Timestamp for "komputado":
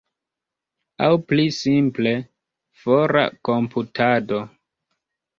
3.49-4.41